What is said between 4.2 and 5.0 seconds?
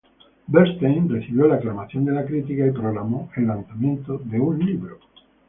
de un libro.